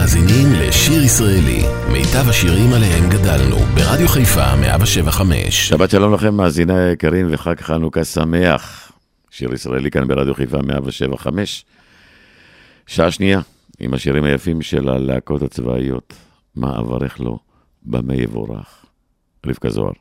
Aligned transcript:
מאזינים 0.00 0.46
לשיר 0.52 1.02
ישראלי, 1.02 1.62
מיטב 1.92 2.28
השירים 2.28 2.72
עליהם 2.72 3.10
גדלנו, 3.10 3.56
ברדיו 3.56 4.08
חיפה 4.08 4.56
175. 4.56 5.68
שבת 5.68 5.90
שלום 5.90 6.14
לכם, 6.14 6.34
מאזיני 6.34 6.78
היקרים, 6.78 7.26
וחג 7.30 7.60
חנוכה 7.60 8.04
שמח. 8.04 8.92
שיר 9.30 9.54
ישראלי 9.54 9.90
כאן 9.90 10.08
ברדיו 10.08 10.34
חיפה 10.34 10.58
175. 10.62 11.64
שעה 12.86 13.10
שנייה, 13.10 13.40
עם 13.80 13.94
השירים 13.94 14.24
היפים 14.24 14.62
של 14.62 14.88
הלהקות 14.88 15.42
הצבאיות. 15.42 16.14
מה 16.56 16.78
אברך 16.78 17.20
לו, 17.20 17.38
במה 17.82 18.14
יבורך. 18.14 18.84
רבקה 19.46 19.70
זוהר. 19.70 19.92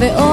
ומה 0.00 0.29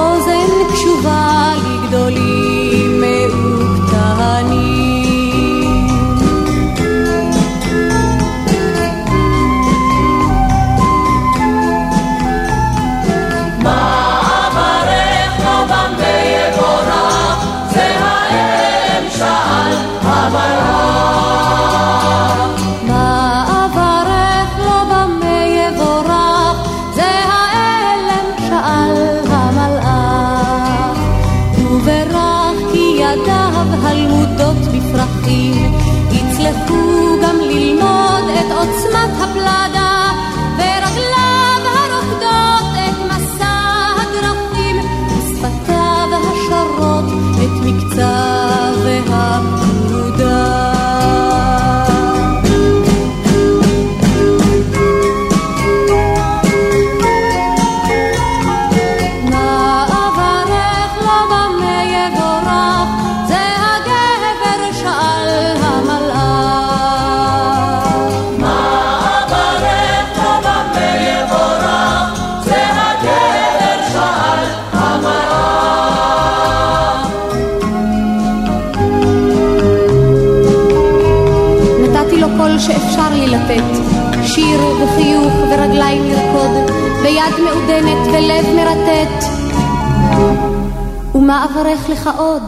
אברך 91.61 91.89
לך 91.89 92.11
עוד? 92.19 92.42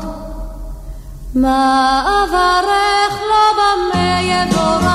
מה 1.34 2.03
אברך 2.25 3.21
לו 3.21 3.62
במה 3.62 4.21
יבורך 4.21 4.89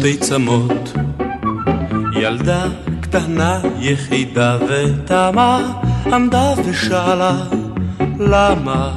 ושתי 0.00 0.16
צמות. 0.16 0.92
ילדה 2.16 2.64
קטנה 3.00 3.60
יחידה 3.78 4.58
ותמה 4.68 5.72
עמדה 6.12 6.52
ושאלה 6.64 7.32
למה? 8.20 8.92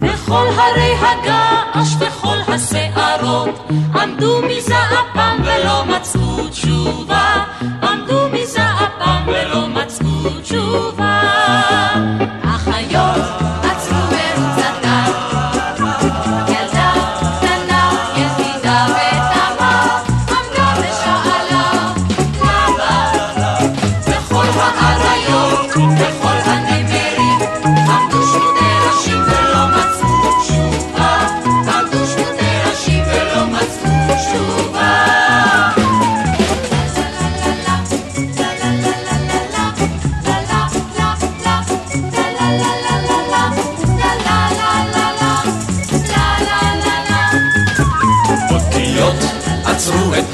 וכל 0.00 0.46
הרי 0.56 0.94
הגעש 0.94 1.94
וכל 2.00 2.52
השערות 2.52 3.70
עמדו 3.94 4.40
מזעפם 4.42 5.36
ולא 5.44 5.84
מצאו 5.84 6.48
תשובה 6.48 7.44
עמדו 7.82 8.28
מזעפם 8.32 9.22
ולא 9.26 9.68
מצאו 9.68 10.30
תשובה 10.42 10.99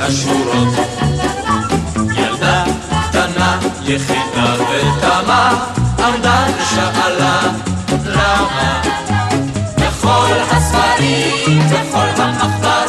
השורות. 0.00 0.69
ילדה 2.17 2.64
קטנה, 3.08 3.58
יחידה 3.82 4.55
ותמה, 4.55 5.64
עמדה 5.99 6.47
ושאלה 6.58 7.41
למה. 8.06 8.82
בכל 9.76 10.32
הספרים, 10.50 11.61
בכל 11.69 12.23
המחברות, 12.23 12.86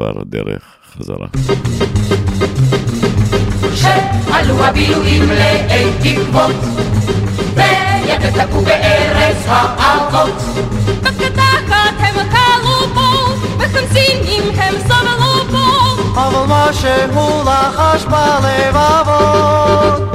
כבר 0.00 0.12
דרך 0.24 0.62
חזרה. 0.98 1.26
שעלו 3.74 4.64
הבילויים 4.64 5.28
לאי 5.28 5.84
תקוות, 6.00 6.56
וידע 7.54 8.30
תקעו 8.30 8.60
בארץ 8.60 9.36
האבות. 9.46 10.42
בקדקת 11.02 11.96
הם 11.98 12.14
כלו 12.30 12.94
בו, 12.94 13.10
בחמסינים 13.58 14.42
הם 14.56 14.74
סבלו 14.78 15.44
בו. 15.50 15.66
אבל 16.20 16.44
משהו 16.48 17.42
לחש 17.44 18.04
בלבבות 18.04 20.09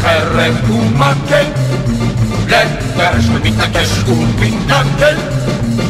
חרב 0.00 0.70
ומקל, 0.70 1.44
לגרש 2.46 3.24
ומתנקש 3.28 3.90
ומתנגל. 4.06 5.16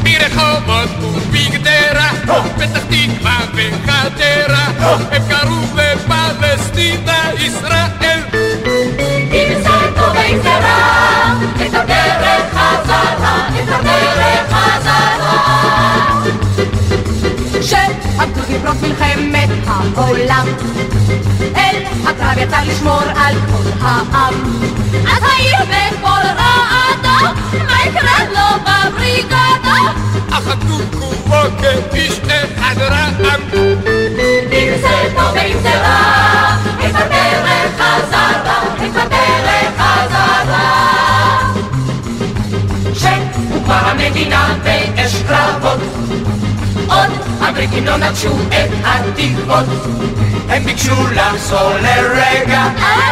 ברחובות 0.02 0.90
ובגדרה, 1.02 2.10
פתח 2.56 2.80
תקווה 2.88 3.38
וחדרה, 3.54 4.66
הם 5.10 5.22
קראו 5.28 5.60
לפלסטינה 5.74 7.30
ישראל. 7.38 7.78
אם 9.32 9.62
זה 9.62 9.68
טוב 9.96 10.14
ואם 10.14 10.38
זה 10.42 10.48
רע, 10.48 11.34
אין 11.60 11.70
בדרך 11.72 12.54
חזרה, 12.54 13.48
אין 13.56 13.66
בדרך 13.66 14.52
חזרה. 14.52 16.17
שעמדו 18.18 18.40
לפרוץ 18.50 18.76
מלחמת 18.82 19.48
העולם, 19.66 20.46
אל 21.56 21.82
הקרב 22.06 22.38
יצא 22.38 22.56
לשמור 22.66 23.00
על 23.16 23.34
כל 23.34 23.70
העם. 23.80 24.34
אז 24.92 25.22
העיר 25.22 25.58
בקול 25.58 26.10
רעדה, 26.10 27.32
מה 27.68 27.76
יקרה 27.86 28.18
לו 28.32 28.64
בבריגדה? 28.64 29.78
אחדו 30.30 30.78
כובו 30.98 31.36
כאיש 31.58 32.20
אחד 32.28 32.78
רעם. 32.78 33.14
אם 34.52 34.74
זה 34.80 35.14
טוב 35.16 35.34
ואם 35.34 35.60
זה 35.62 35.80
רע, 35.80 36.56
אין 36.80 36.92
בדרך 36.92 37.80
חזרה, 37.80 38.62
אין 38.80 38.92
בדרך 38.92 39.72
חזרה. 39.78 40.88
שהוקמה 42.94 43.80
המדינה 43.90 44.54
באש 44.64 45.22
קרבות, 45.28 45.78
הבריטים 47.40 47.86
לא 47.86 47.96
נטשו 47.96 48.38
את 48.48 48.70
התקוות. 48.84 49.66
הם 50.48 50.64
ביקשו 50.64 50.94
לחזור 51.14 51.72
לרגע, 51.82 52.62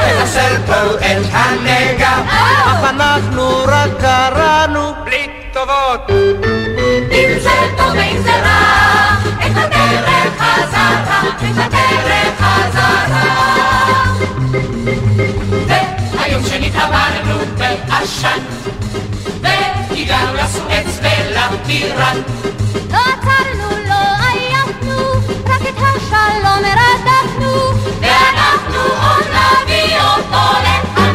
לחסל 0.06 0.56
פה 0.66 0.94
את 0.96 1.26
הנגע, 1.32 2.12
אך 2.28 2.90
אנחנו 2.90 3.64
רק 3.66 3.90
קראנו 4.00 4.92
בלי 5.04 5.26
טובות. 5.52 6.10
אם 7.12 7.38
זה 7.42 7.50
טוב 7.76 7.92
ואם 7.92 8.22
זה 8.22 8.30
רע, 8.30 9.16
אין 9.40 9.52
בדרך 9.52 10.32
חזרה, 10.38 11.22
אין 11.42 11.52
בדרך 11.52 12.40
חזרה. 12.40 13.22
והיום 16.16 16.42
שנתעברנו 16.44 17.38
בעשן, 17.58 18.38
והגענו 19.42 20.34
לסואץ 20.34 21.00
ולטירן, 21.02 22.16
לא 22.90 22.98
עצרנו, 22.98 23.55
עייפנו, 23.55 23.55
השלום 26.12 26.64
רדפנו. 26.64 27.52
ואנחנו 28.00 28.80
עוד 28.80 29.26
נביא 29.26 29.98
אותו 30.00 30.44
לכאן. 30.62 31.14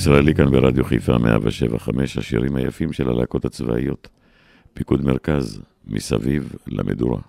ישראלי 0.00 0.34
כאן 0.34 0.50
ברדיו 0.50 0.84
חיפה 0.84 1.18
175, 1.18 2.18
השירים 2.18 2.56
היפים 2.56 2.92
של 2.92 3.08
הלהקות 3.08 3.44
הצבאיות. 3.44 4.08
פיקוד 4.74 5.04
מרכז, 5.04 5.60
מסביב 5.86 6.52
למדורה. 6.66 7.20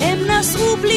הם 0.00 0.18
נסעו 0.26 0.76
בלי... 0.76 0.93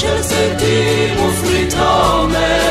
של 0.00 0.22
זיתים 0.22 1.26
ופרי 1.26 1.66
תומר 1.70 2.65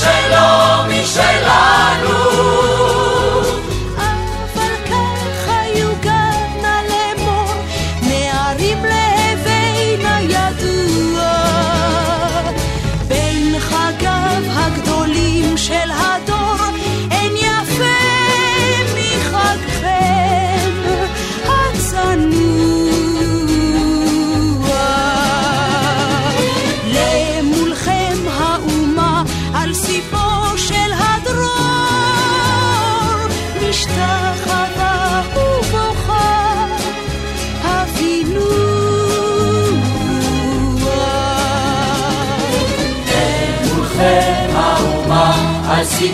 שלו 0.00 0.84
משלנו. 0.88 2.79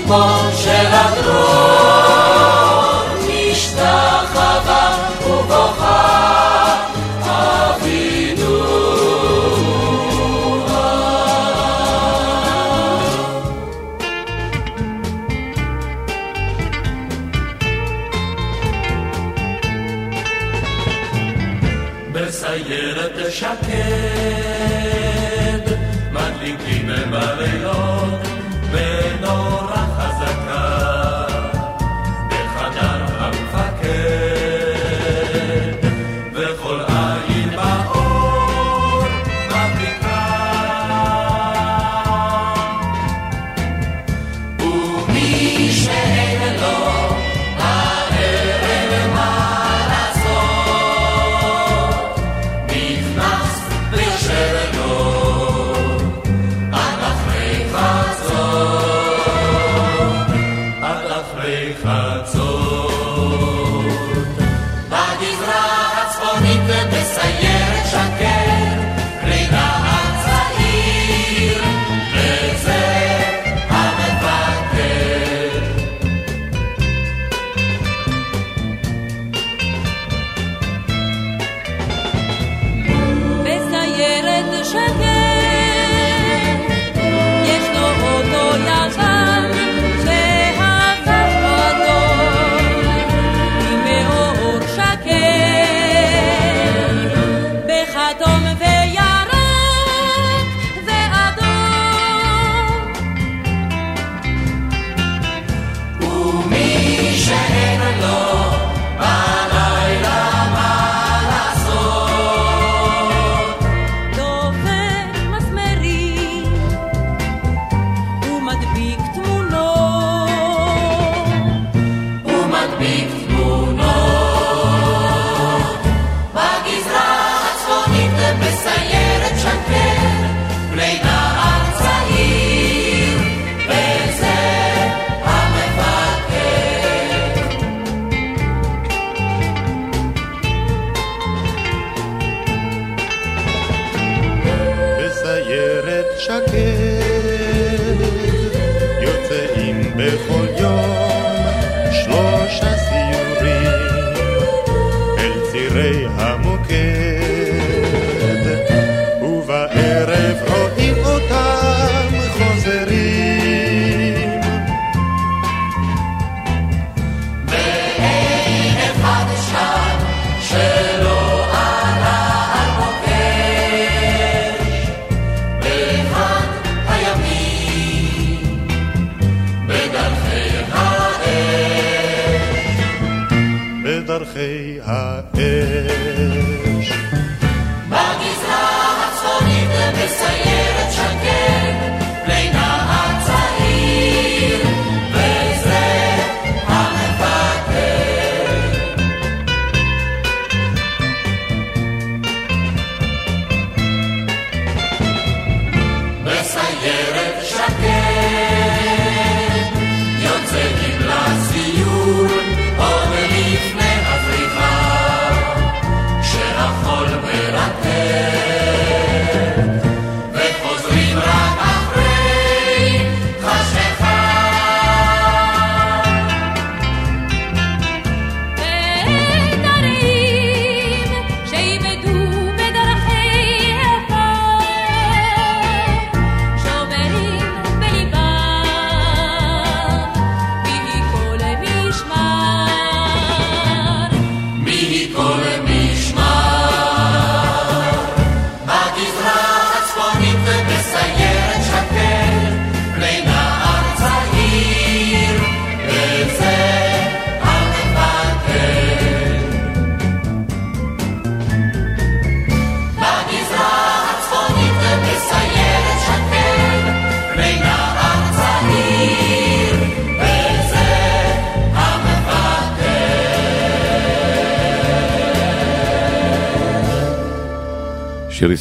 כמו 0.06 0.24
של 0.54 0.86
הדרום. 0.92 1.75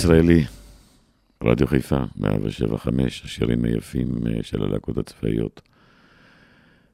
הישראלי, 0.06 0.46
רדיו 1.44 1.68
חיפה, 1.68 1.98
175, 2.16 3.26
השירים 3.26 3.66
היפים 3.66 4.08
אה, 4.28 4.44
של 4.44 4.64
הלהקות 4.64 4.98
הצבאיות. 4.98 5.62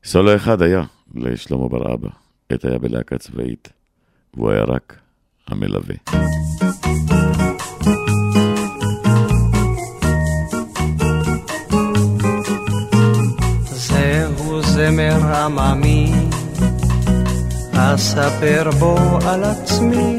סולו 0.04 0.36
אחד 0.36 0.62
היה 0.62 0.84
לשלמה 1.16 1.68
בר 1.68 1.94
אבא, 1.94 2.10
עת 2.50 2.66
היה 2.66 2.80
בלהקה 2.80 3.18
צבאית, 3.18 3.70
והוא 4.34 4.52
היה 4.52 4.64
רק 4.64 5.00
המלווה. 5.48 5.96
זהו 13.72 14.62
זמר 14.62 15.36
עממי, 15.36 16.12
אספר 17.74 18.70
בו 18.80 19.20
על 19.26 19.44
עצמי, 19.44 20.18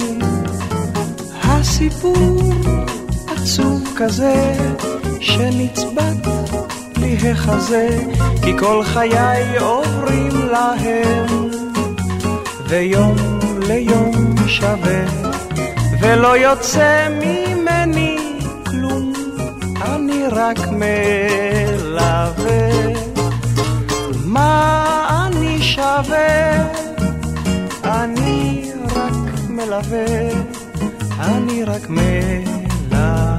הסיפור 1.42 2.82
עצום 3.42 3.85
כזה 3.96 4.55
שנצבט 5.20 6.26
לי 6.96 7.31
החזה 7.31 7.98
כי 8.42 8.59
כל 8.59 8.83
חיי 8.85 9.59
עוברים 9.59 10.48
להם 10.50 11.26
ויום 12.68 13.16
ליום 13.68 14.35
שווה 14.46 15.05
ולא 16.00 16.37
יוצא 16.37 17.09
ממני 17.11 18.18
כלום 18.66 19.12
אני 19.83 20.26
רק 20.31 20.59
מלווה. 20.68 22.12
מה 24.24 25.26
אני 25.26 25.62
שווה? 25.62 26.68
אני 27.85 28.70
רק 28.94 29.14
מלווה 29.48 30.52
אני 31.18 31.64
רק 31.64 31.88
מלווה. 31.88 33.32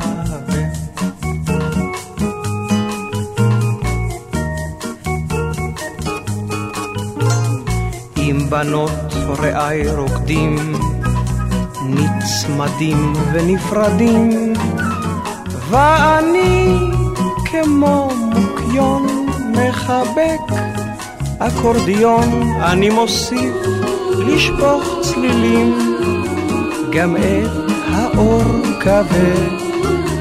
בנות 8.53 9.13
רעי 9.39 9.87
רוקדים, 9.87 10.73
נצמדים 11.85 13.13
ונפרדים, 13.33 14.53
ואני 15.69 16.77
כמו 17.45 18.09
מוקיון 18.15 19.27
מחבק 19.49 20.55
אקורדיון, 21.39 22.53
אני 22.61 22.89
מוסיף 22.89 23.55
לשפוך 24.17 24.83
צלילים, 25.01 25.97
גם 26.91 27.15
את 27.17 27.49
האור 27.91 28.43
כבד. 28.79 29.49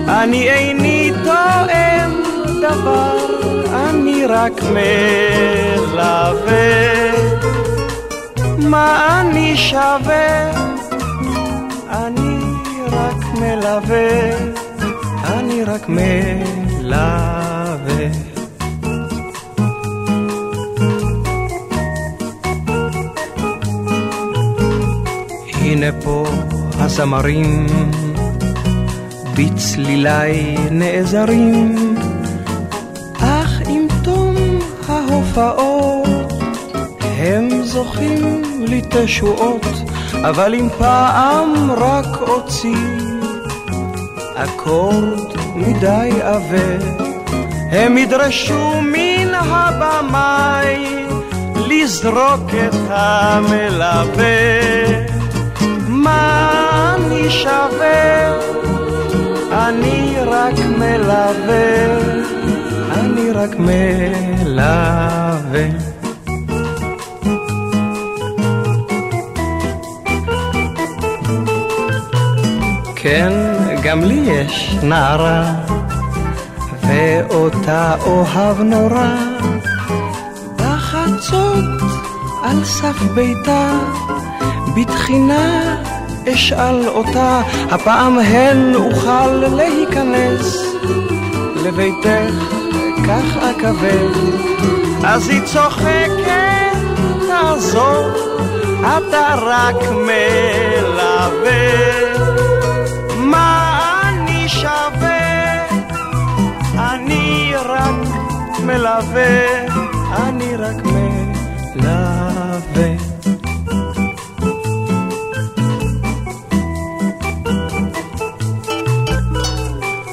אני 0.09 0.51
איני 0.51 1.12
תואם 1.25 2.11
דבר, 2.61 3.16
אני 3.73 4.27
רק 4.27 4.62
מלווה. 5.92 6.03
מה 8.64 9.20
אני 9.20 9.57
שווה? 9.57 10.51
אני 11.90 12.38
רק 12.90 13.25
מלווה, 13.40 14.31
אני 15.27 15.64
רק 15.64 15.88
מלווה. 15.88 17.03
הנה 25.61 25.87
פה 26.05 26.25
הזמרים 26.79 27.66
בצלילי 29.37 30.57
נעזרים, 30.70 31.96
אך 33.18 33.61
עם 33.68 33.87
תום 34.05 34.35
ההופעות 34.88 36.33
הם 37.03 37.52
זוכים 37.73 38.43
לי 38.59 38.83
תשועות, 38.89 39.67
אבל 40.13 40.55
אם 40.55 40.69
פעם 40.79 41.71
רק 41.71 42.21
אוציא 42.21 42.87
אקורד 44.35 45.37
מדי 45.55 46.11
עבה, 46.23 46.77
הם 47.71 47.99
ידרשו 47.99 48.81
מן 48.81 49.35
הבמאי 49.35 51.07
לזרוק 51.57 52.51
את 52.69 52.75
המלווה. 52.89 54.25
מה 55.89 56.95
אני 56.95 57.31
שווה? 57.31 58.33
אני 59.53 60.15
רק 60.27 60.55
מלווה, 60.79 61.87
אני 62.91 63.31
רק 63.31 63.57
מלווה. 63.59 64.63
כן, 73.03 73.33
גם 73.83 74.05
לי 74.05 74.15
יש 74.15 74.77
נערה, 74.83 75.45
ואותה 76.88 77.95
אוהב 78.07 78.61
נורא. 78.61 79.17
בחצות 80.57 81.65
על 82.43 82.65
סף 82.65 83.03
ביתה, 83.15 83.79
בתחינה 84.77 85.77
אשאל 86.33 86.88
אותה, 86.88 87.43
הפעם 87.71 88.19
הן 88.19 88.75
אוכל 88.75 89.31
להיכנס 89.31 90.75
לביתך, 91.65 92.35
כך 93.07 93.37
אקווה. 93.37 94.01
אז 95.05 95.29
היא 95.29 95.43
צוחקת, 95.45 96.77
תעזוב, 97.29 98.15
אתה 98.81 99.35
רק 99.35 99.91
מלווה. 99.91 101.62
מלווה, 108.62 109.66
אני 110.16 110.57
רק 110.57 110.77
מלווה. 110.85 112.12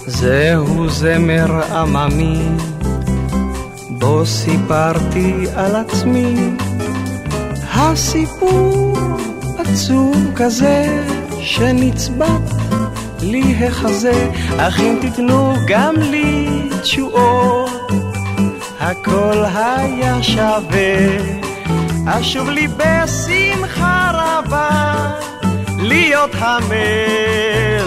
זהו 0.07 0.89
זמר 0.89 1.73
עממי, 1.73 2.41
בו 3.89 4.25
סיפרתי 4.25 5.45
על 5.55 5.75
עצמי. 5.75 6.35
הסיפור 7.73 8.97
עצוב 9.57 10.31
כזה, 10.35 11.03
שנצבט 11.41 12.53
לי 13.21 13.55
החזה, 13.65 14.29
אך 14.57 14.79
אם 14.79 14.97
תיתנו 15.01 15.53
גם 15.67 15.95
לי 15.97 16.47
תשואות, 16.81 17.68
הכל 19.01 19.43
היה 19.55 20.23
שווה. 20.23 20.97
אשוב 22.05 22.49
לי 22.49 22.67
בשמחה 22.67 24.11
רבה, 24.13 24.95
להיות 25.79 26.31
המלווה. 26.39 27.79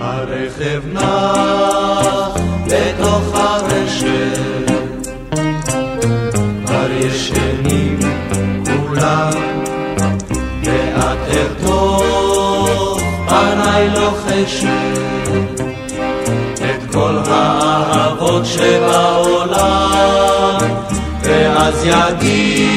הרכב 0.00 0.82
נח 0.92 2.38
בתוך 2.66 3.34
הרשת, 3.34 4.70
כבר 6.66 6.90
ישנים 6.92 7.98
כולם, 8.64 9.32
ואת 10.64 11.18
ארתוך 11.32 13.00
פניי 13.28 13.90
לוחשת 13.94 15.30
את 16.56 16.92
כל 16.92 17.16
האהבות 17.26 18.46
שבעולם. 18.46 20.29
אז 21.70 21.84
ידי 21.84 22.74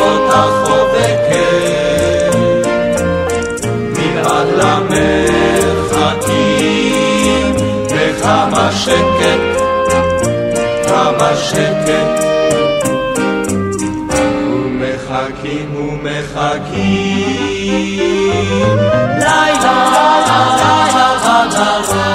אותך 0.00 0.34
חובקת, 0.64 2.34
מבעד 3.66 4.46
למרחקים, 4.56 5.86
וכמה 7.90 8.70
שקט, 8.72 9.42
כמה 10.86 11.36
שקט. 11.36 12.24
ומחכים 14.50 15.76
ומחכים, 15.76 16.78
לילה, 19.18 19.76
לילה, 19.92 20.40
לילה, 20.56 21.08
לילה. 21.22 22.07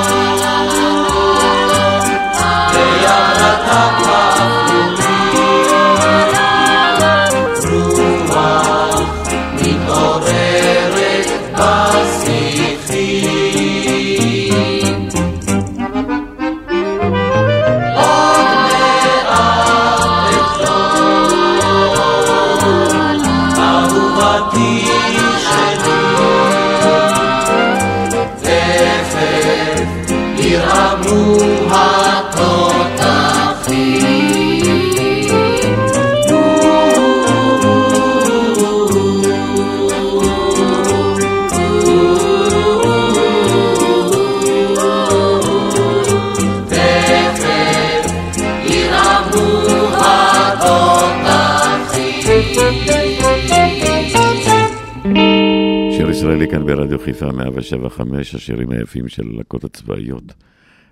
ברדיו 56.76 57.00
חיפה 57.00 57.32
175, 57.32 58.36
השירים 58.36 58.72
היפים 58.72 59.08
של 59.08 59.24
הלקות 59.36 59.64
הצבאיות, 59.64 60.34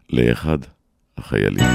לאחד 0.10 0.58
החיילים. 1.17 1.65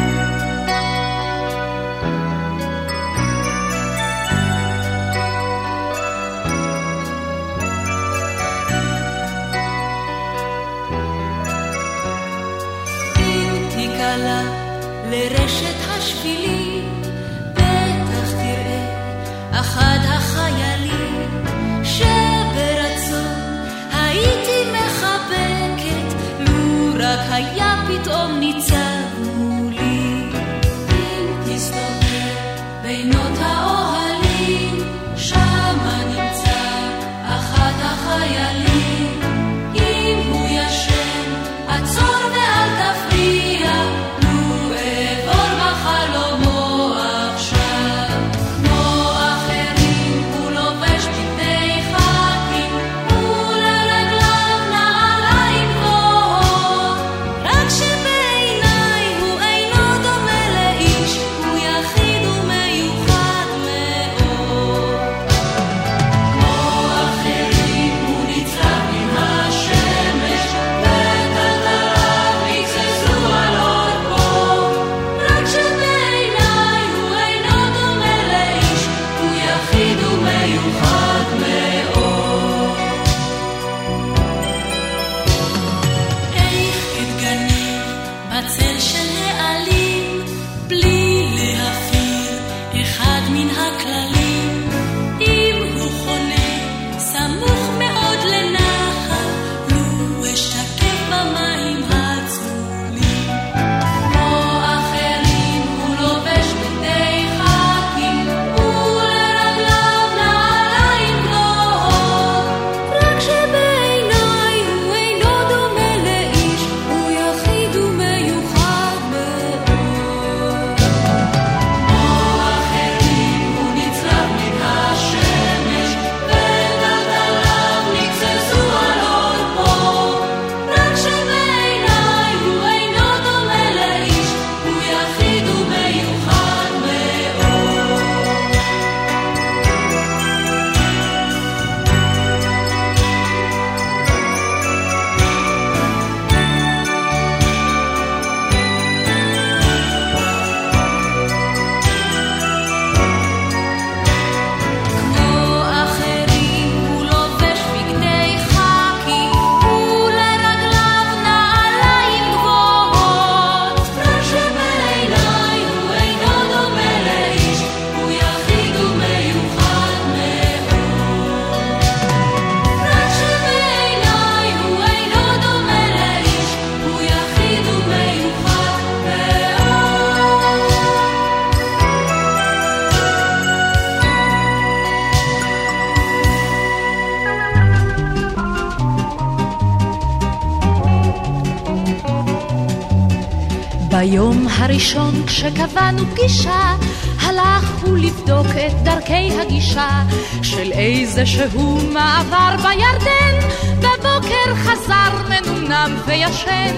כשקבענו 195.37 196.03
פגישה, 196.11 196.77
הלך 197.20 197.85
לבדוק 197.96 198.46
את 198.46 198.83
דרכי 198.83 199.40
הגישה 199.40 200.03
של 200.42 200.72
איזה 200.72 201.27
שהוא 201.27 201.81
מעבר 201.92 202.57
בירדן. 202.57 203.49
בבוקר 203.79 204.55
חזר 204.55 205.11
מנומנם 205.29 205.96
וישן, 206.07 206.75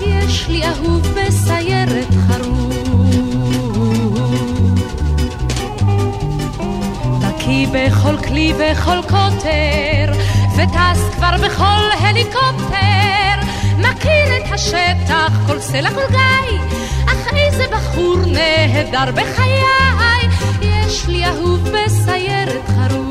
יש 0.00 0.48
לי 0.48 0.62
אהוב 0.64 1.06
בסיירת 1.14 2.08
חרוב. 2.28 2.78
בקי 7.20 7.66
בכל 7.72 8.16
כלי 8.28 8.52
בכל 8.52 8.98
קוטר, 9.02 10.12
וטס 10.56 11.14
כבר 11.16 11.36
בכל 11.44 11.84
הליקופטר. 12.00 13.38
מכיר 13.78 14.36
את 14.36 14.52
השטח, 14.52 15.32
כל 15.46 15.60
סלע 15.60 15.90
כל 15.90 16.10
גיא. 16.10 16.87
בחור 17.98 18.16
נהדר 18.26 19.12
בחיי, 19.12 20.28
יש 20.62 21.08
לי 21.08 21.26
אהוב 21.26 21.68
בסיירת 21.68 22.68
חרוב. 22.68 23.08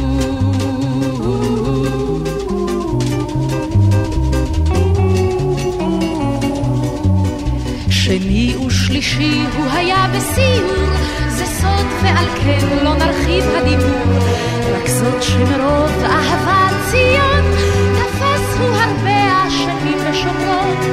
שני 7.90 8.56
ושלישי 8.68 9.42
הוא 9.58 9.66
היה 9.72 10.08
בסיור, 10.16 10.86
זה 11.30 11.46
סוד 11.46 11.88
ועל 12.04 12.26
כן 12.44 12.84
לא 12.84 12.94
נרחיב 12.96 13.44
הדיבור, 13.58 14.28
רק 14.76 14.88
זאת 14.88 15.24
שמרוב 15.24 15.92
אהבת 16.04 16.76
ציון, 16.92 17.44
תפס 17.96 18.58
הוא 18.60 18.76
הרבה 18.76 19.48
אשמים 19.48 19.98
ושומרות, 20.10 20.86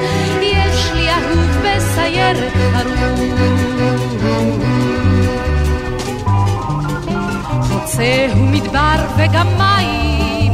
יש 0.43 0.91
לי 0.95 1.09
אהוב 1.11 1.59
בסיירת 1.63 2.64
חוצה 7.95 8.27
הוא 8.35 8.47
מדבר 8.47 8.97
וגם 9.17 9.47
מים, 9.59 10.53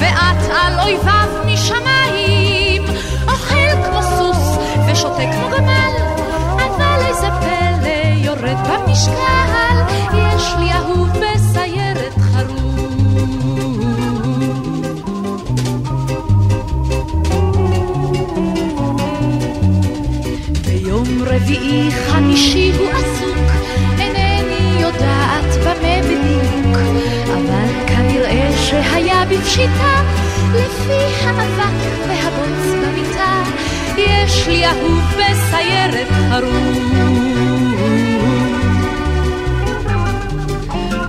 ואת 0.00 0.50
על 0.62 0.80
אויביו 0.80 1.28
משמיים, 1.46 2.82
אוכל 3.28 3.84
כמו 3.84 4.02
סוס 4.02 4.58
ושותה 4.86 5.22
כמו 5.32 5.48
גמל, 5.56 5.92
אבל 6.54 7.06
איזה 7.08 7.28
פלא 7.40 8.24
יורד 8.24 8.56
במשקל, 8.68 9.76
יש 10.12 10.54
לי 10.58 10.72
אהוב 10.72 11.08
בסיירת 11.08 12.14
חרוב. 12.18 12.60
ביום 20.66 21.22
רביעי 21.26 21.90
חמישי 21.90 22.72
הוא 22.78 22.88
עסוק, 22.90 23.09
שהיה 28.70 29.24
בפשיטה, 29.30 30.02
לפי 30.54 31.26
המאבק 31.26 32.08
והבוץ 32.08 32.66
במיטה, 32.82 33.42
יש 33.96 34.48
לי 34.48 34.66
אהוב 34.66 35.02
בסיירת 35.12 36.08
חרוב. 36.30 36.78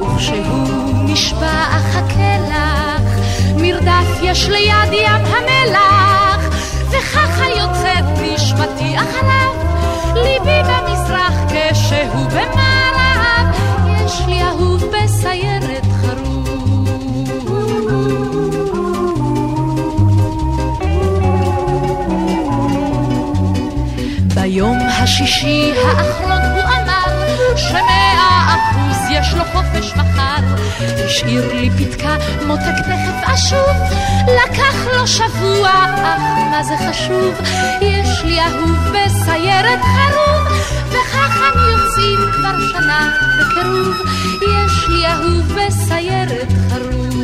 וכשהוא 0.02 0.94
נשבע 1.06 1.64
אחכה 1.70 2.38
לך, 2.50 3.20
מרדף 3.58 4.20
יש 4.24 4.50
ליד 4.50 4.94
ים 4.94 5.26
המלח, 5.26 6.50
וככה 6.90 7.46
יוצאת 7.46 8.06
נשמתי 8.22 8.96
אחריו, 8.98 9.54
ליבי 10.16 10.62
במזרח 10.64 11.34
כשהוא 11.48 12.28
במערב, 12.28 13.56
יש 14.06 14.22
לי 14.28 14.44
אהוב 14.44 14.71
השישי 25.04 25.74
האחרון 25.86 26.42
הוא 26.42 26.62
אמר 26.62 27.56
שמאה 27.56 28.56
אחוז 28.56 28.98
יש 29.12 29.34
לו 29.34 29.44
חופש 29.44 29.94
מחר. 29.96 30.56
השאיר 31.06 31.54
לי 31.54 31.70
פתקה, 31.70 32.16
מותק 32.48 32.78
תכף 32.78 33.34
אשוב, 33.34 33.78
לקח 34.28 34.76
לו 34.94 35.08
שבוע, 35.08 35.70
אך 36.04 36.22
מה 36.52 36.64
זה 36.64 36.74
חשוב? 36.90 37.36
יש 37.82 38.24
לי 38.24 38.42
אהוב 38.42 38.78
בסיירת 38.90 39.80
חרוב, 39.82 40.48
וכך 40.90 41.38
אני 41.54 41.72
יוצאים 41.72 42.20
כבר 42.34 42.56
שנה 42.72 43.12
בקירוב. 43.40 43.98
יש 44.42 44.88
לי 44.90 45.08
אהוב 45.08 45.54
בסיירת 45.54 46.52
חרוב. 46.70 47.22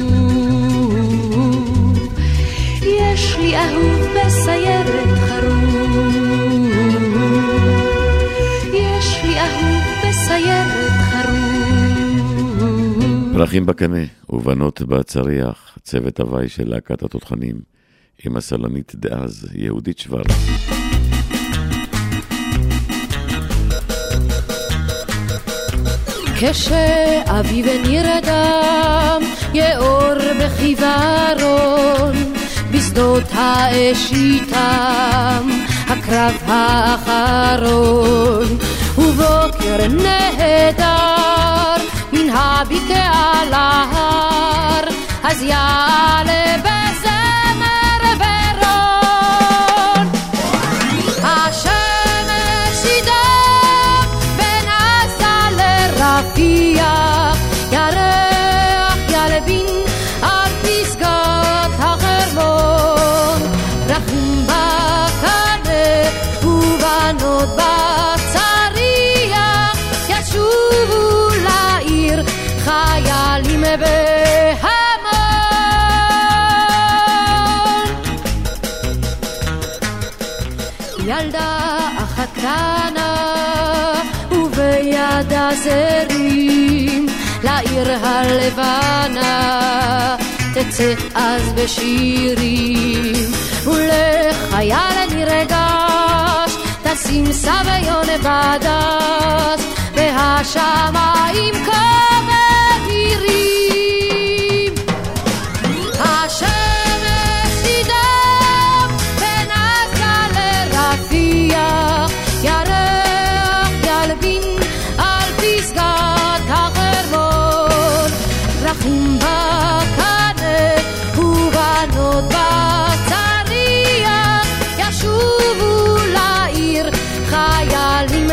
יש 2.84 3.36
לי 3.39 3.57
אהוב 3.57 4.07
בסיירת 4.15 5.19
חרוב. 5.30 6.56
פרחים 13.38 13.65
בקנה 13.65 14.03
ובנות 14.29 14.81
בצריח, 14.81 15.77
צוות 15.83 16.19
הוואי 16.19 16.49
של 16.49 16.69
להקת 16.69 17.03
התותחנים, 17.03 17.55
עם 18.25 18.38
הסלונית 18.38 18.95
דאז, 18.95 19.47
יהודית 19.55 19.99
שוורץ. 19.99 20.27
כשאביב 26.39 27.65
נרדם, 27.88 29.21
יאור 29.53 30.13
בחיוורון, 30.39 32.15
בשדות 32.71 33.23
האש 33.31 34.11
איתם, 34.13 35.49
הקרב 35.88 36.33
האחרון, 36.47 37.77
ובוקר 38.97 39.88
נהדר, 39.88 41.26
מן 42.28 42.36
הבקעה 42.36 43.45
להר, 43.49 44.84
אז 45.23 45.41
יעלה 45.41 46.57
בזמר 46.57 47.26
הלבנה 88.03 89.37
תצא 90.53 90.93
אז 91.15 91.53
בשירים. 91.53 93.31
ולחייל 93.65 95.15
נרגש 95.15 96.51
תשים 96.83 97.31
סביון 97.33 98.07
בדש 98.23 99.61
והשמיים 99.95 101.53
כבהירים 102.85 103.15
השמש 105.99 106.66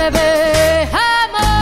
חיילים 0.05 0.11
בהמון. 0.11 1.55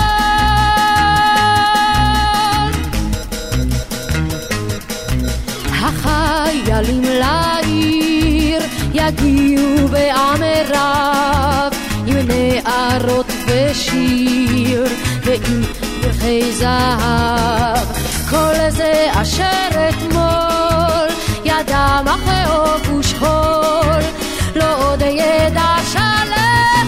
החיילים 5.71 7.03
לעיר 7.03 8.63
יגיעו 8.95 9.89
בעמי 9.89 10.63
רב 10.69 11.73
עם 12.07 12.17
נערות 12.29 13.27
ושיר 13.47 14.85
ועם 15.25 15.63
פרחי 16.03 16.53
זהב 16.53 17.87
כל 18.31 18.55
זה 18.69 19.09
אשר 19.13 19.89
אתמול 19.89 21.09
ידם 21.45 22.05
אחרי 22.07 22.43
ושכול 22.99 24.03
לא 24.57 24.89
עוד 24.89 25.03
אהיה 25.03 25.51
עם 25.51 26.82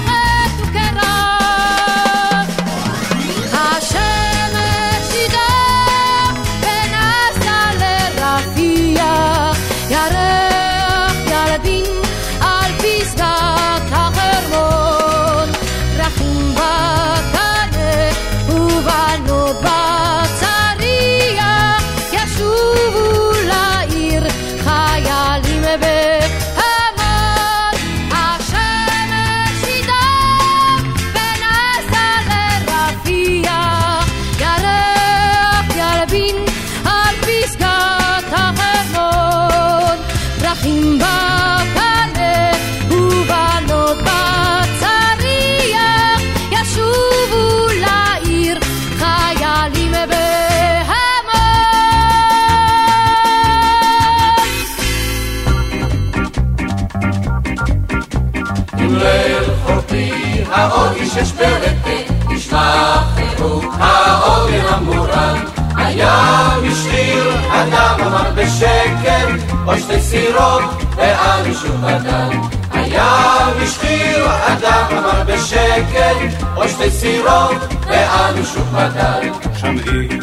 האור 61.15 61.23
אישש 61.23 61.33
ברטט, 61.33 62.13
נשמע 62.29 63.03
חירוק 63.15 63.75
האוגר 63.79 64.75
המורם. 64.75 65.45
הים 65.77 66.73
השאיר, 66.73 67.35
אדם 67.51 68.01
אמר 68.07 68.31
בשקט, 68.35 69.55
או 69.67 69.79
שתי 69.79 70.01
סירות, 70.01 70.63
ואני 70.97 71.55
שוב 71.55 71.85
אדם. 71.85 72.31
הים 72.73 73.63
השחיר, 73.63 74.27
אדם 74.47 74.87
אמר 74.91 75.23
בשקט, 75.27 76.45
או 76.57 76.69
שתי 76.69 76.91
סירות, 76.91 77.57
ואנו 77.87 78.45
שוב 78.45 78.69
בדל. 78.73 79.44
שם 79.65 79.77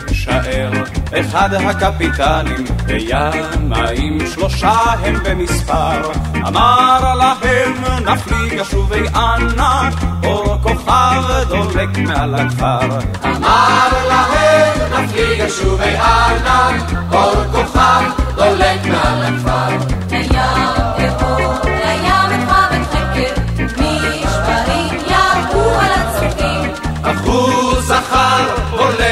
יישאר 0.09 0.71
אחד 1.19 1.53
הקפיטנים, 1.53 2.65
בימיים 2.85 4.17
שלושה 4.33 4.79
הם 5.03 5.15
במספר. 5.23 6.11
אמר 6.47 7.15
להם 7.15 7.73
נפליג 8.05 8.63
שובי 8.63 9.07
אנה, 9.15 9.89
אור 10.23 10.57
כוכב 10.63 11.23
דולק 11.47 11.97
מעל 11.97 12.35
הכפר. 12.35 12.99
אמר 13.25 13.89
להם 14.07 15.03
נפליג 15.03 15.47
שובי 15.47 15.95
אנה, 15.95 16.69
אור 17.11 17.43
כוכב 17.51 18.03
דולק 18.35 18.85
מעל 18.85 19.23
הכפר. 19.23 20.00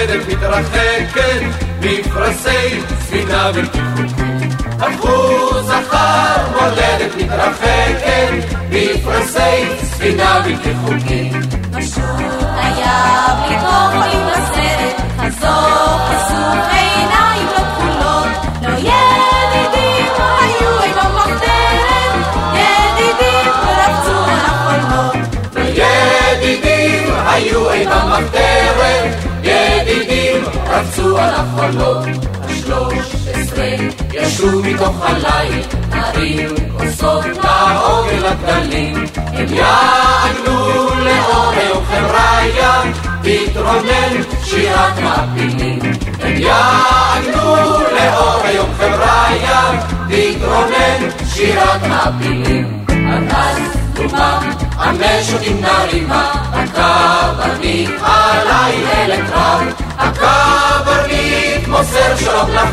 הולדת 0.09 0.27
מתרחקת, 0.27 1.41
מפרשי 1.81 2.81
ספינה 2.99 3.51
בלתי 3.51 3.79
חוקית. 3.95 4.53
אחוז 4.79 5.65
זכר, 5.65 6.59
הולדת 6.59 7.15
מתרחקת, 7.17 8.31
מפרשי 8.69 9.83
ספינה 9.83 10.41
בלתי 10.45 10.69
חוקית. 10.85 11.33
היה 12.57 13.25
בלי 13.37 13.55
תוך 13.55 13.93
עולים 13.93 14.27
לסרט, 14.27 15.01
חזור 15.17 15.97
חשוף 16.07 16.73
עיניים 16.73 17.47
לא 17.47 17.59
כחולות, 17.59 18.27
לא 18.61 18.69
ידידים 18.69 20.11
היו 20.17 20.83
עם 20.85 20.97
המחתרת, 20.97 22.25
ידידים 22.53 23.51
רבצו 23.65 24.23
על 24.23 24.45
החולמות. 24.45 25.15
ידידים 25.55 27.13
היו 27.27 27.71
עם 27.71 27.91
המחתרת, 27.91 29.28
רבצו 30.79 31.17
על 31.17 31.33
החולות. 31.33 32.05
השלוש 32.43 33.15
עשרה 33.33 33.65
ישבו 34.13 34.63
מתוך 34.63 34.95
הליל, 35.01 35.63
נרים 35.89 36.49
כוסות 36.77 37.25
לעוגל 37.25 38.25
הגלים. 38.25 39.05
הם 39.15 39.53
יעגלו 39.53 40.89
לאור 40.95 41.51
היום 41.51 41.83
חבריה, 41.85 42.81
תתרונן 43.21 44.21
שירת 44.43 44.99
מעפילים. 44.99 45.79
הם 46.21 46.37
יעגלו 46.37 47.55
לאור 47.79 48.41
היום 48.43 48.69
חבריה, 48.77 49.71
תתרונן 50.07 51.09
שירת 51.33 51.83
מעפילים. 51.87 52.85
עד 52.89 53.23
אז 53.31 53.59
דומם 53.93 54.58
המשוטים 54.79 55.61
נרימה, 55.61 56.31
הקברניט 56.51 57.89
עלי 58.01 58.85
אל 58.87 59.27
קרב. 59.27 59.73
הקברניט 59.97 61.67
מוסר 61.67 62.15
שלום 62.15 62.49
לך 62.51 62.69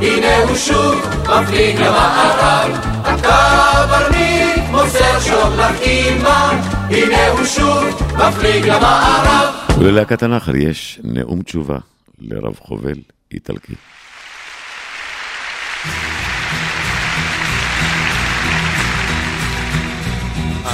הנה 0.00 0.38
הוא 0.38 0.56
שוב 0.56 1.06
מפליג 1.22 1.80
למערב. 1.80 2.70
הקברניט 3.04 4.70
מוסר 4.70 5.20
שלום 5.20 5.58
לך 5.58 5.76
הנה 6.90 7.28
הוא 7.28 7.44
שוב 7.44 7.84
מפליג 8.16 8.66
למערב. 8.66 9.54
וללהקת 9.78 10.22
הנחל 10.22 10.54
יש 10.54 11.00
נאום 11.04 11.42
תשובה 11.42 11.78
לרב 12.20 12.54
חובל 12.60 12.98
איטלקי. 13.32 13.74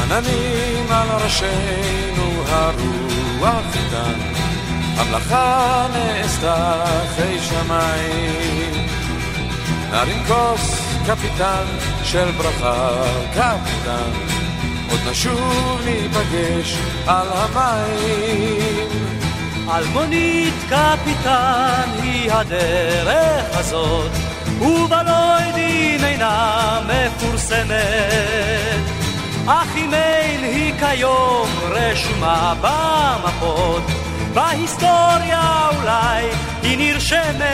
עננים 0.02 0.92
על 0.92 1.08
ראשינו 1.24 2.42
הרוח 2.46 3.64
איתן, 3.74 4.20
המלאכה 4.96 5.86
נעשתה 5.92 6.84
אחרי 6.84 7.38
שמיים. 7.40 8.86
נרים 9.90 10.22
כוס 10.26 10.80
קפיטן 11.06 11.64
של 12.04 12.30
ברכה 12.30 13.02
קפיטן, 13.30 14.10
עוד 14.90 15.00
נשוב 15.10 15.80
להיפגש 15.84 16.76
על 17.06 17.26
המים. 17.32 18.88
אלמונית 19.76 20.54
קפיטן 20.68 21.88
היא 22.02 22.32
הדרך 22.32 23.58
הזאת, 23.58 24.10
ובלוידים 24.60 26.04
אינה 26.04 26.80
מפורסמת. 26.86 28.97
אך 29.50 29.76
אין 29.76 30.44
היא 30.44 30.74
כיום 30.78 31.48
רשומה 31.70 32.54
במפות, 32.60 33.82
בהיסטוריה 34.34 35.68
אולי 35.76 36.24
היא 36.62 36.78
נרשמת. 36.78 37.48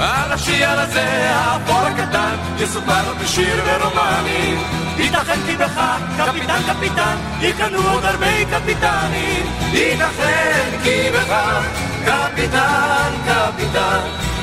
על 0.00 0.32
השיער 0.32 0.80
הזה, 0.80 1.30
האפור 1.30 1.80
הקטן, 1.80 2.34
יסופר 2.58 3.14
בשיר 3.22 3.62
ורומנים. 3.66 4.62
ייתכן 4.98 5.38
כי 5.46 5.56
בך, 5.56 5.80
קפיטן 6.16 6.60
קפיטן, 6.66 7.16
יקנו 7.40 7.78
עוד 7.92 8.04
הרבה 8.04 8.44
קפיטנים. 8.50 9.46
ייתכן 9.72 10.70
כי 10.82 11.10
בך, 11.10 11.34
קפיטן 12.04 13.12
קפיטן, 13.26 14.00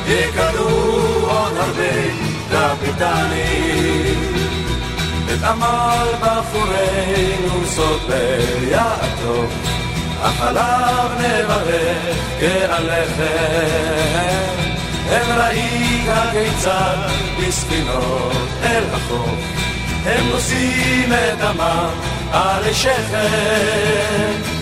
יקנו 0.08 0.68
עוד 1.28 1.58
הרבה 1.58 1.94
קפיטנים. 2.52 4.35
את 5.36 5.44
עמל 5.44 6.08
בחורינו 6.22 7.66
סופר 7.68 8.64
יעקב, 8.68 9.46
החלב 10.22 11.12
נברך 11.20 12.18
כעליכם. 12.40 13.86
הם 15.10 15.40
ראית 15.40 16.10
כיצד 16.32 16.98
בספינות 17.40 18.48
אל 18.64 18.84
החוף, 18.94 19.40
הם 20.06 20.30
נושאים 20.30 21.14
את 21.14 21.38
דמם 21.40 21.90
על 22.32 22.74
שכם. 22.74 24.56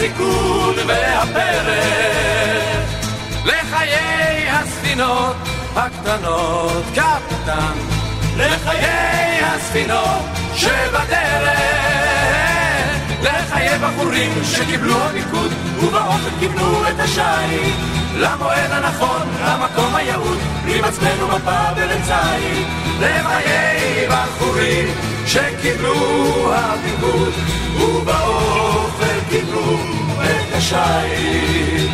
הסיכון 0.00 0.74
והפרק, 0.86 1.76
לחיי 3.44 4.48
הספינות 4.50 5.36
הקטנות 5.76 6.84
קפטן, 6.94 7.78
לחיי 8.36 9.40
הספינות 9.42 10.24
שבדרך, 10.54 11.60
לחיי 13.22 13.78
בחורים 13.78 14.32
שקיבלו 14.44 14.96
המיקוד 15.02 15.52
ובאופן 15.82 16.30
קיבלו 16.40 16.88
את 16.88 17.00
השיט, 17.00 17.74
למועד 18.16 18.70
הנכון, 18.70 19.22
למקום 19.44 19.94
היעוד, 19.94 20.38
בלי 20.64 20.80
מצפן 20.80 21.22
ומפה 21.22 21.60
ולצייד. 21.76 22.66
לחיי 23.00 24.08
בחורים 24.08 24.88
שקיבלו 25.26 26.54
הפיקוד 26.54 27.32
ובאופן 27.80 28.89
קיבלו 29.30 29.76
את 30.24 30.54
השיט. 30.54 31.90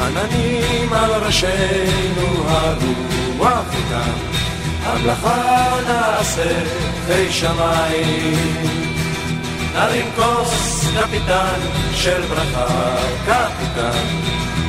עננים 0.00 0.92
על 0.92 1.10
ראשינו 1.12 2.48
הרוח 2.48 3.66
איתם, 3.76 4.12
המלאכה 4.82 5.76
נעשה 5.86 6.64
חי 7.06 7.32
שמיים. 7.32 8.80
נרים 9.74 10.06
כוס 10.16 10.84
קפיטן 11.00 11.60
של 11.94 12.22
ברכה 12.22 12.96
קפיטן, 13.26 14.06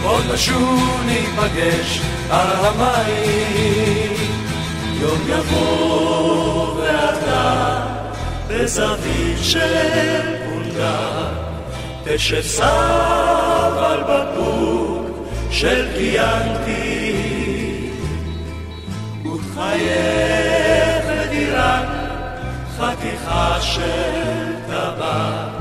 עוד 0.03 0.23
נשוב 0.33 1.01
ניפגש 1.05 2.01
על 2.29 2.47
המים. 2.65 4.13
יום 5.01 5.19
יבוא 5.27 6.75
ואתה 6.75 7.85
בזווית 8.47 9.37
של 9.41 9.73
פונדה 10.45 11.50
תשב 12.03 12.41
סב 12.41 13.77
על 13.77 14.03
בקבוק 14.03 15.27
של 15.51 15.87
קיאנטי 15.97 17.11
ותחייך 19.23 21.05
לדירה 21.07 21.81
חתיכה 22.77 23.61
של 23.61 24.53
טבק, 24.67 25.51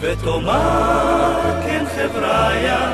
ותאמר 0.00 1.62
כן 1.66 1.84
חבריה, 1.96 2.90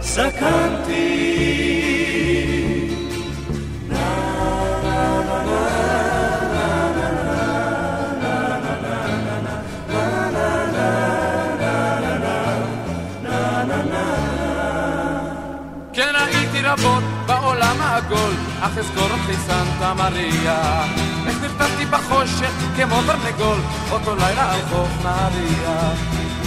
זקנתי. 0.00 1.83
רבות 16.64 17.02
בעולם 17.26 17.76
העגול, 17.80 18.34
אך 18.60 18.78
אזכור 18.78 19.08
אותי 19.10 19.36
סנטה 19.46 19.94
מריה. 19.94 20.84
איך 21.26 21.36
נרתמתי 21.42 21.86
בחושך 21.86 22.50
כמו 22.76 22.96
תרנגול, 23.06 23.58
אותו 23.90 24.14
לילה 24.14 24.52
על 24.52 24.60
חוף 24.70 25.04
נהריה. 25.04 25.94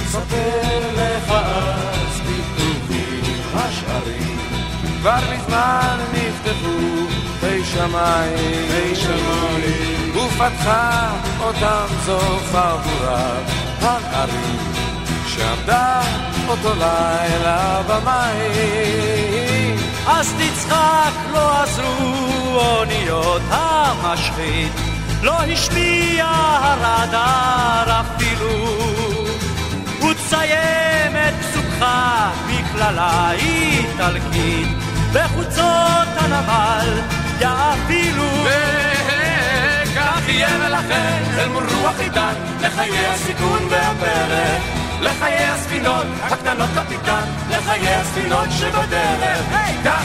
ספר 0.08 0.80
לך 0.94 1.32
אז 1.32 2.22
פתוחים 2.22 3.34
השערים, 3.56 4.38
כבר 5.02 5.20
מזמן 5.34 5.98
נפתחו 6.14 7.08
פי 7.40 7.66
שמיים, 7.66 8.68
פי 8.72 8.96
שמיים, 8.96 10.18
ופתחה 10.18 11.12
אותם 11.40 11.86
זו 12.06 12.20
חבורת 12.52 13.44
הנערים, 13.82 14.74
שעמדה 15.28 16.02
אותו 16.48 16.70
לילה 16.74 17.82
במים. 17.88 19.57
אז 20.10 20.34
תצחק, 20.34 21.14
לא 21.34 21.62
עזרו 21.64 22.60
אוניות 22.60 23.42
המשחית, 23.50 24.72
לא 25.22 25.32
השמיע 25.32 26.26
הרדאר 26.28 28.02
אפילו. 28.02 28.78
ותסיים 30.10 31.16
את 31.16 31.34
פסוקך 31.42 31.86
בקללה 32.48 33.32
איטלקית, 33.32 34.68
בחוצות 35.14 36.08
הנמל 36.18 37.02
יאפילו. 37.42 38.24
וכך 38.44 40.22
יהיה 40.28 40.50
ולכן 40.60 41.24
אל 41.38 41.48
מול 41.48 41.64
רוח 41.82 42.00
עידן, 42.00 42.34
לחיי 42.62 43.08
הסיכון 43.08 43.60
והפרק. 43.70 44.77
לחיי 45.02 45.46
הספינות 45.46 46.06
הקטנות 46.22 46.70
קפיטן, 46.76 47.24
לחיי 47.50 47.96
הספינות 47.96 48.48
שבדרך. 48.52 49.48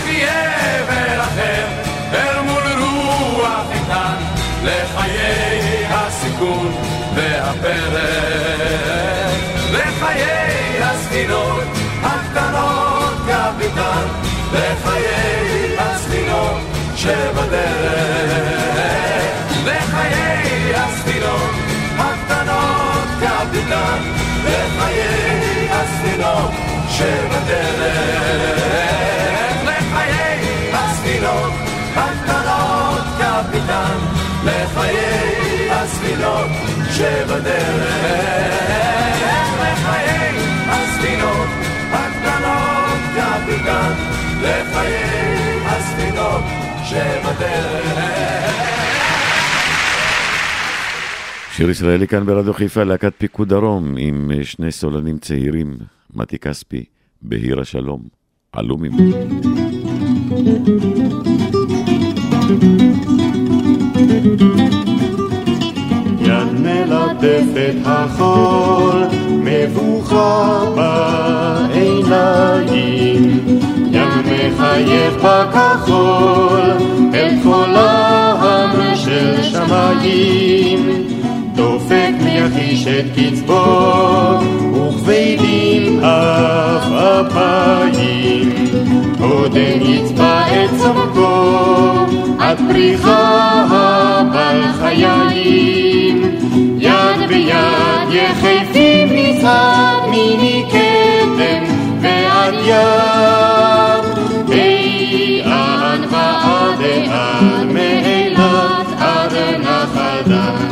יהיה 0.07 0.84
ולכם 0.88 1.66
אל 2.12 2.40
מול 2.40 2.62
רוח 2.78 3.66
איתן, 3.72 4.14
לחיי 4.62 5.86
הסיכון 5.90 6.72
והפרק. 7.14 8.53
לחיי 9.72 10.82
הספינות 10.82 11.64
הקטנות 12.03 13.14
קפיטן, 13.26 14.07
לחיי 14.53 15.76
הספינות 15.78 16.61
שבדרך. 16.97 18.43
לחיי 19.64 20.74
הספינות 20.74 21.51
הקטנות 21.99 23.09
קפיטן 23.20 24.22
לחיי 24.45 25.68
הספינות 25.70 26.51
שבדרך, 26.88 28.62
לחיי 29.64 30.70
הספינות 30.72 31.53
הקטנות 31.97 33.05
קפיטן, 33.18 33.99
לחיי 34.45 35.70
הספינות 35.70 36.51
שבדרך, 36.90 37.93
לחיי 39.61 40.36
הספינות 40.68 41.49
הקטנות 41.93 43.01
קפיטן, 43.16 43.93
לחיי 44.43 45.66
הספינות 45.66 46.45
שבדרך. 46.84 48.82
שיר 51.53 51.70
ישראלי 51.70 52.09
כאן 52.09 52.26
ברדיו 52.26 52.55
חיפה, 52.55 52.84
להקת 52.84 53.12
פיקוד 53.18 53.48
דרום, 53.48 53.94
עם 53.98 54.30
אה, 54.34 54.44
שני 54.44 54.72
סולנים 54.72 55.18
צעירים, 55.18 55.76
מתי 56.14 56.38
כספי, 56.38 56.84
בהיר 57.22 57.61
השלום, 57.61 58.03
עלו 58.53 58.76
ממנו. 58.76 59.16
יד 66.20 66.53
מלטפת 66.61 67.74
החול, 67.84 69.03
מבוכה 69.28 70.64
בעיניים, 71.74 72.61
ים 73.92 74.09
מחייך 74.24 75.14
בכחול, 75.14 76.61
אל 77.14 77.34
קולם 77.42 78.94
של 78.94 79.42
שמיים. 79.42 81.12
מיחיש 82.43 82.86
את 82.86 83.05
קצבו, 83.16 84.38
וכבדים 84.74 86.01
אף 86.01 86.93
אפיים. 86.93 88.53
עודן 89.20 89.82
יצבע 89.82 90.43
את 90.47 90.70
צורכו, 90.78 92.14
עד 92.38 92.59
פריחה 92.68 94.22
בלחיים. 94.32 96.22
יד 96.78 97.28
ביד 97.28 98.09
יחפים 98.11 99.09
נצעד 99.12 100.09
מיני 100.11 100.64
קדם 100.70 101.64
ועד 102.01 102.55
ים. 102.66 104.05
אי 104.53 105.43
אן 105.45 106.05
ועד 106.11 106.82
אן 107.07 107.72
מאילת 107.74 108.86
עד 108.99 109.32
נחל 109.61 110.22
דן. 110.26 110.72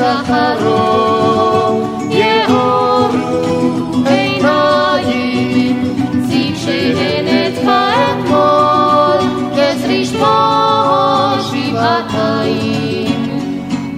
שחרו, 0.00 0.80
יאורו 2.10 3.10
עיניים, 4.06 5.76
זיו 6.22 6.56
שנאנצה 6.56 7.80
אתמול, 8.10 9.20
גז 9.56 9.80
רשמו 9.88 10.40
שבעתיים. 11.50 13.20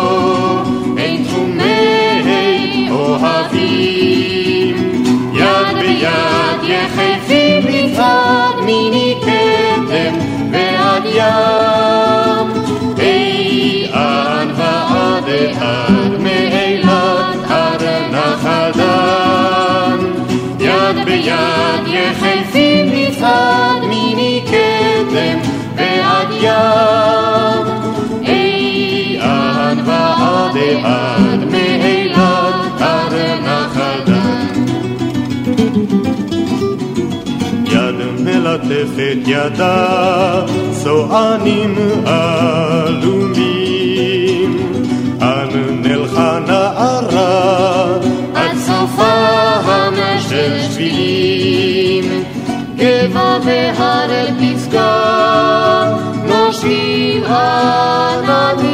יד 6.03 6.43
ביד 6.63 6.71
יחפים 6.71 7.63
מצעד 7.65 8.65
מיני 8.65 9.15
קדם 9.23 10.19
ועד 10.53 11.03
ים. 11.05 12.63
אי 12.99 13.87
אן 13.95 14.49
ועד 14.57 15.29
עד 15.61 16.21
מאילת 16.21 17.51
עד 17.51 17.83
נחל 18.11 18.71
דן. 18.75 19.99
יד 20.61 21.05
ביד 21.05 21.87
יחפים 21.87 22.91
מצעד 22.93 23.85
מיני 23.89 24.43
קדם 24.47 25.39
ועד 25.77 26.29
ים. 26.41 27.67
אי 28.27 29.19
אן 29.21 29.79
ועד 29.85 30.57
עד 30.85 31.22
מלטפת 38.97 39.19
ידה, 39.27 40.45
צוענים 40.83 41.75
עלומים. 42.07 43.43
אנו 45.21 45.71
נלכה 45.83 46.39
נערה, 46.47 47.99
עד 48.35 48.57
סופם 48.57 49.95
של 50.29 50.59
שבילים. 50.71 52.25
גבע 52.77 53.39
והר 53.45 54.27
פסגה, 54.41 55.95
נושבים 56.27 57.25
עננים. 57.25 58.73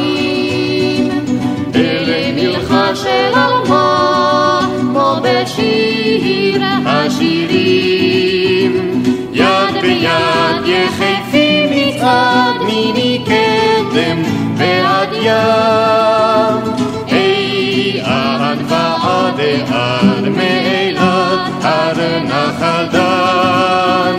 אלה 1.75 2.31
מלכה 2.35 2.95
של 2.95 3.33
עלמה, 3.33 4.59
כמו 4.81 5.15
בשיר 5.23 6.61
השירים. 6.85 8.28
יד 9.99 10.65
ביד 10.65 10.65
יחפים 10.65 11.69
מצעד 11.71 12.61
מיני 12.65 13.23
קדם 13.25 14.23
ועד 14.55 15.09
ים. 15.13 16.89
אי 17.11 18.01
עד 19.71 20.27
מאילת 20.27 21.63
עד 21.63 21.97
נחל 22.23 22.85
דן 22.91 24.15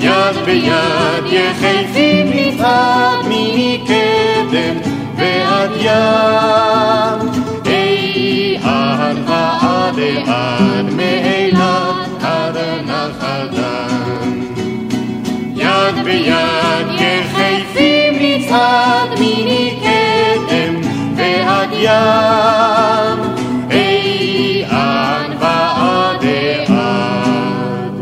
יד 0.00 0.36
ביד 0.44 1.24
יחפים 1.26 2.26
נפעד 2.34 3.18
מקדם 3.28 4.76
ועד 5.16 5.70
ים 5.80 7.28
אי 7.66 8.56
עד 8.64 9.16
ועד 9.26 9.98
עד 10.26 10.94
מאילת 10.96 11.51
יד 16.02 16.08
ביד 16.08 17.00
יחפים 17.00 18.14
נצעד 18.20 19.08
מקדם 19.10 20.80
ועד 21.16 21.68
ים 21.72 23.18
אי 23.70 24.64
עד 24.64 25.30
ועד 25.40 26.24
עד 26.68 27.92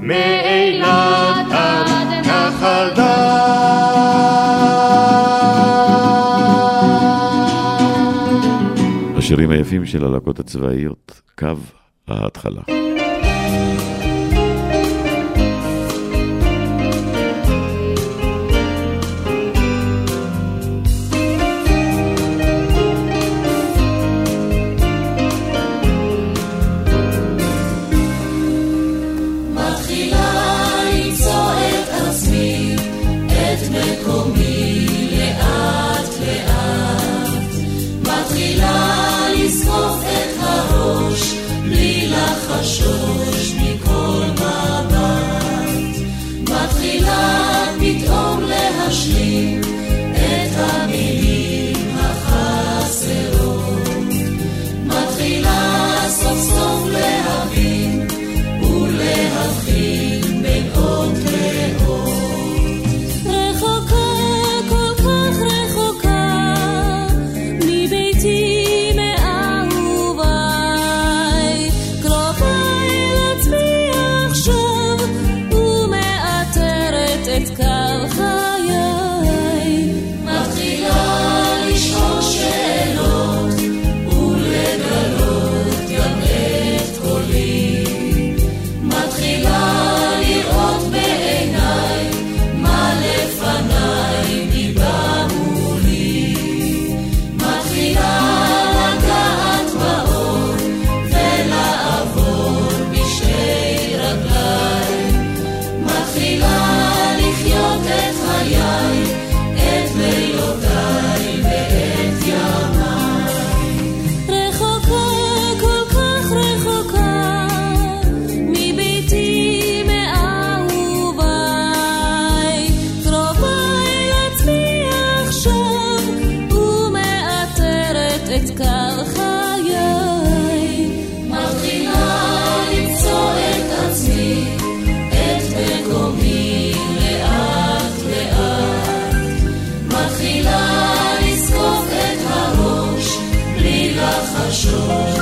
מאילת 0.00 1.46
עד 1.50 2.26
נחל 2.26 2.88
דן 2.96 3.12
השירים 9.16 9.50
היפים 9.50 9.86
של 9.86 10.04
הלהקות 10.04 10.40
הצבאיות, 10.40 11.20
קו 11.38 11.46
ההתחלה. 12.08 12.62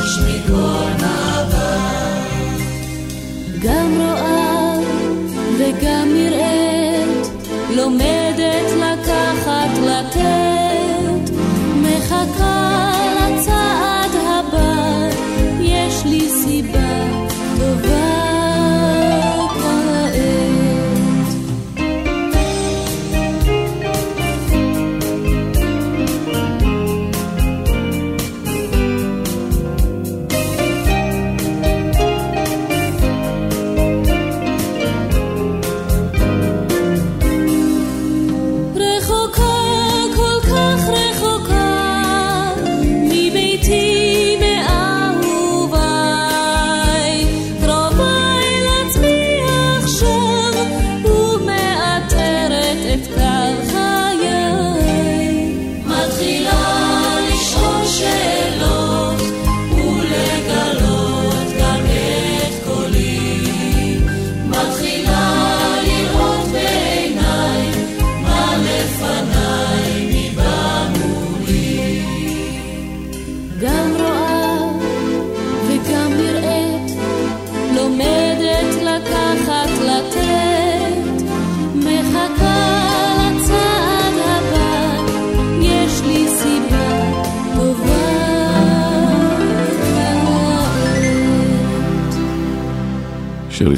touch 0.01 0.21
me. 0.25 0.40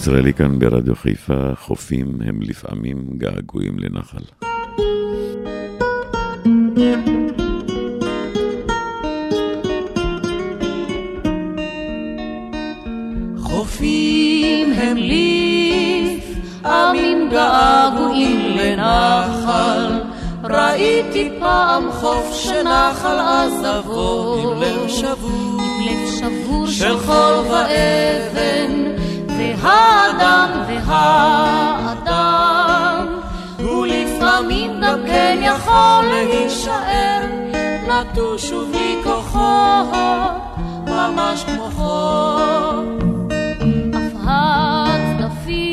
ישראלי 0.02 0.34
כאן 0.34 0.58
ברדיו 0.58 0.94
חיפה, 0.96 1.54
חופים 1.54 2.06
הם 2.24 2.42
לפעמים 2.42 3.04
געגועים 3.16 3.78
לנחל. 3.78 4.24
חופים 13.38 14.72
הם 14.72 14.96
לפעמים 16.56 17.28
געגועים 17.30 18.56
לנחל, 18.56 20.00
ראיתי 20.44 21.30
פעם 21.40 21.92
חוף 21.92 22.32
שנח 22.34 23.04
על 23.04 23.18
עזבו 23.18 24.36
עם 24.42 24.62
לב 24.62 24.88
שבור, 24.88 25.60
עם 25.62 25.86
לב 25.86 26.10
שבור 26.18 26.66
של 26.66 26.98
חול 26.98 27.34
ואבן 27.50 28.92
והאדם 29.42 30.48
והאדם 30.68 32.02
הוא 33.58 33.86
לפעמים 33.86 34.70
גם 34.82 34.98
כן 35.06 35.38
יכול 35.42 36.04
להישאר 36.10 37.22
נטוש 37.88 38.52
ובלי 38.52 38.96
כוחות 39.04 40.42
ממש 40.86 41.44
כמו 41.44 41.70
חול 41.70 42.98
אף 43.94 44.12
הצדפים 45.08 45.72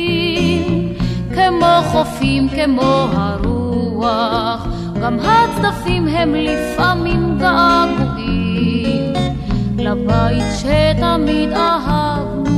כמו 1.34 1.80
חופים 1.92 2.48
כמו 2.48 3.06
הרוח 3.12 4.66
גם 5.02 5.18
הצדפים 5.20 6.08
הם 6.08 6.34
לפעמים 6.34 7.38
געגועים 7.38 9.12
לבית 9.78 10.44
שתמיד 10.58 11.52
אהבנו 11.52 12.49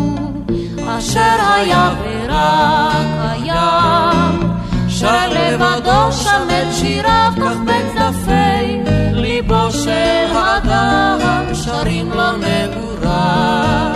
אשר 0.99 1.37
היה 1.55 1.91
ורק 2.03 3.07
קיים 3.21 4.53
שר 4.89 5.29
לבדו 5.29 6.13
שם 6.13 6.49
את 6.49 6.75
שיריו 6.75 7.33
כך 7.37 7.57
בצדפי 7.65 8.81
ליבו 9.13 9.71
של 9.71 10.37
האדם 10.37 11.55
שרים 11.55 12.11
לו 12.11 12.37
נעורה 12.37 13.93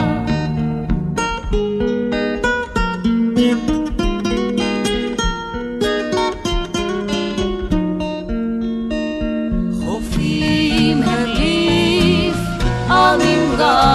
חופים 9.85 11.03
הרליף 11.03 12.37
עמים 12.91 13.57
געגועים 13.59 13.86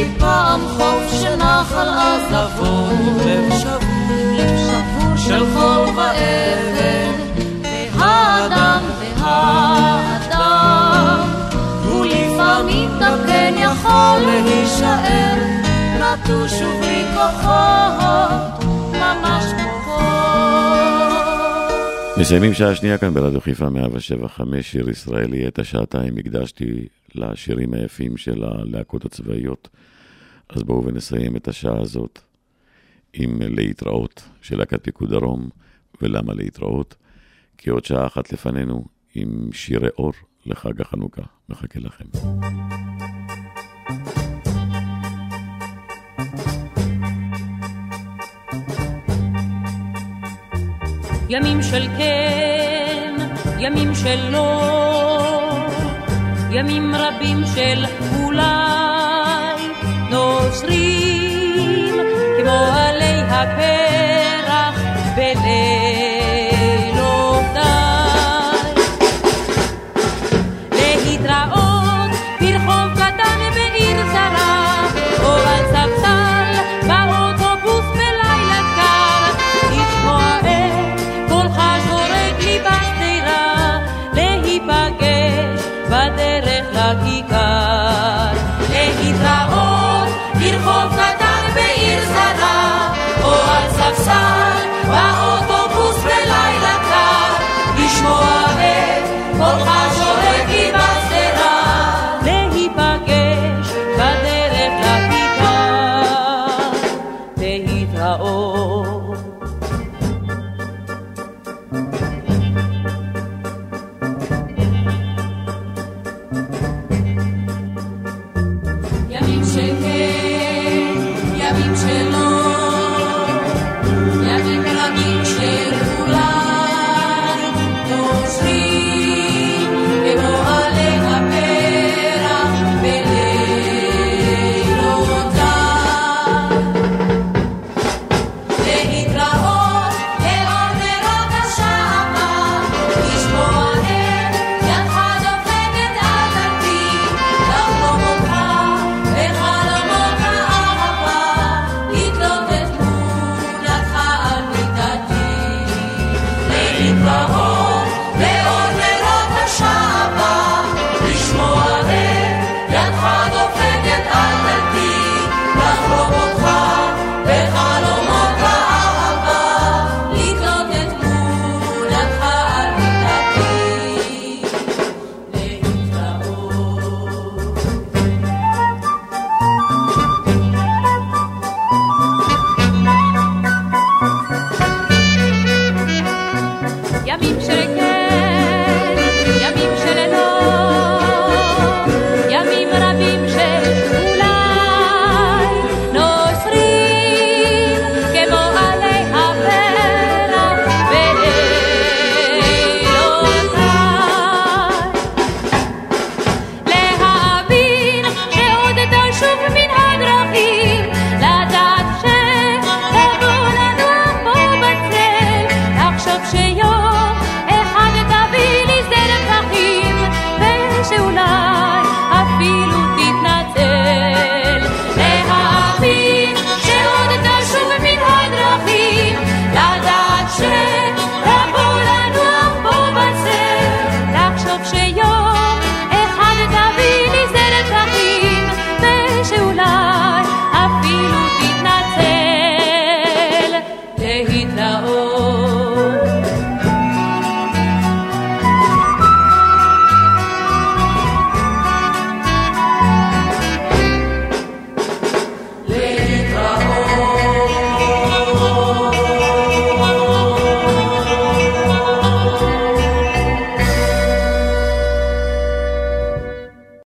ראיתי 0.00 0.18
פעם 0.18 0.60
חוף 0.60 1.12
שנחל 1.22 1.88
עזבו 1.88 2.86
לב 3.26 3.52
שבור, 3.58 3.78
לב 4.38 4.56
שבור 4.58 5.16
של 5.16 5.44
חול 5.54 5.88
ואבן 5.96 7.12
והאדם 7.62 8.82
והאדם 9.18 10.38
הוא 11.84 12.06
לפעמים 12.06 12.90
גם 13.00 13.18
כן 13.26 13.54
יכול 13.58 14.18
להישאר 14.26 15.36
נטוש 16.00 16.52
ובלי 16.52 17.04
כוחות 17.14 18.64
ממש 18.92 19.44
מסיימים 22.16 22.54
שעה 22.54 22.74
שנייה 22.74 22.98
כאן 22.98 23.14
ברדיו 23.14 23.40
חיפה 23.40 23.70
175, 23.70 24.70
שיר 24.70 24.90
ישראלי. 24.90 25.48
את 25.48 25.58
השעתיים 25.58 26.18
הקדשתי 26.18 26.86
לשירים 27.14 27.74
היפים 27.74 28.16
של 28.16 28.44
הלהקות 28.44 29.04
הצבאיות. 29.04 29.68
אז 30.52 30.62
בואו 30.62 30.84
ונסיים 30.84 31.36
את 31.36 31.48
השעה 31.48 31.80
הזאת 31.80 32.18
עם 33.12 33.38
להתראות 33.42 34.22
של 34.42 34.58
להקת 34.58 34.84
פיקוד 34.84 35.10
דרום, 35.10 35.48
ולמה 36.02 36.34
להתראות? 36.34 36.94
כי 37.58 37.70
עוד 37.70 37.84
שעה 37.84 38.06
אחת 38.06 38.32
לפנינו 38.32 38.84
עם 39.14 39.52
שירי 39.52 39.88
אור 39.98 40.12
לחג 40.46 40.80
החנוכה. 40.80 41.22
מחכה 41.48 41.80
לכם. 41.80 42.04
ימים 51.28 51.62
של 51.62 51.86
כן, 51.98 53.14
ימים 53.58 53.94
של 53.94 54.30
לא, 54.30 54.60
ימים 56.50 56.94
רבים 56.94 57.38
של 57.54 57.84
אולי, 58.14 58.79
נושרים 60.10 61.94
כמו 62.38 62.66
עלי 62.72 63.22
הפרח 63.28 63.89